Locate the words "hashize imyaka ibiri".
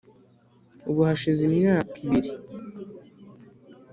1.09-2.31